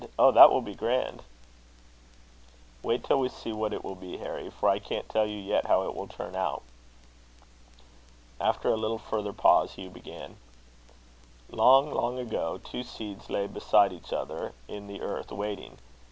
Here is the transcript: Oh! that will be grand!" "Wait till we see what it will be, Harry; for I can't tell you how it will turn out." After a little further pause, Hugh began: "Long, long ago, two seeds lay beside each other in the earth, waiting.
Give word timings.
Oh! 0.17 0.31
that 0.31 0.51
will 0.51 0.63
be 0.63 0.73
grand!" 0.73 1.21
"Wait 2.81 3.03
till 3.03 3.19
we 3.19 3.29
see 3.29 3.53
what 3.53 3.71
it 3.71 3.83
will 3.83 3.93
be, 3.93 4.17
Harry; 4.17 4.49
for 4.49 4.67
I 4.67 4.79
can't 4.79 5.07
tell 5.07 5.27
you 5.27 5.59
how 5.65 5.83
it 5.83 5.93
will 5.93 6.07
turn 6.07 6.35
out." 6.35 6.63
After 8.39 8.69
a 8.69 8.77
little 8.77 8.97
further 8.97 9.31
pause, 9.31 9.73
Hugh 9.73 9.91
began: 9.91 10.37
"Long, 11.51 11.91
long 11.93 12.17
ago, 12.17 12.57
two 12.63 12.81
seeds 12.81 13.29
lay 13.29 13.45
beside 13.45 13.93
each 13.93 14.11
other 14.11 14.53
in 14.67 14.87
the 14.87 15.01
earth, 15.01 15.31
waiting. 15.31 15.77